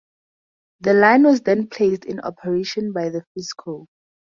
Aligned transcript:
The 0.79 0.95
line 0.95 1.25
was 1.25 1.41
then 1.41 1.67
placed 1.67 2.05
in 2.05 2.21
operation 2.21 2.91
by 2.91 3.09
the 3.09 3.23
Frisco. 3.35 3.85